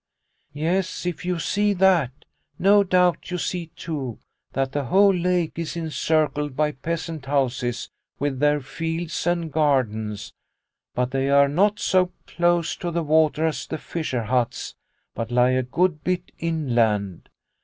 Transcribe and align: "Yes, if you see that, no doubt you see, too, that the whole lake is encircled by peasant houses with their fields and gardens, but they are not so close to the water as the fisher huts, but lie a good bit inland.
"Yes, 0.51 1.05
if 1.05 1.23
you 1.23 1.37
see 1.37 1.73
that, 1.73 2.09
no 2.57 2.83
doubt 2.83 3.29
you 3.29 3.37
see, 3.37 3.67
too, 3.75 4.17
that 4.53 4.71
the 4.71 4.85
whole 4.85 5.13
lake 5.13 5.59
is 5.59 5.77
encircled 5.77 6.55
by 6.55 6.71
peasant 6.71 7.27
houses 7.27 7.91
with 8.17 8.39
their 8.39 8.61
fields 8.61 9.27
and 9.27 9.51
gardens, 9.53 10.33
but 10.95 11.11
they 11.11 11.29
are 11.29 11.47
not 11.47 11.77
so 11.79 12.11
close 12.25 12.75
to 12.77 12.89
the 12.89 13.03
water 13.03 13.45
as 13.45 13.67
the 13.67 13.77
fisher 13.77 14.23
huts, 14.23 14.73
but 15.13 15.29
lie 15.29 15.51
a 15.51 15.61
good 15.61 16.03
bit 16.03 16.31
inland. 16.39 17.29